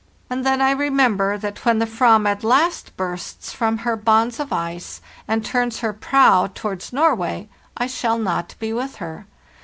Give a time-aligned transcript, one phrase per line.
[0.31, 4.51] "And then I remember that when the /vam at last bursts from her bonds of
[4.51, 9.27] ice, and turns her prow tow ards Norway, I shall not be with her.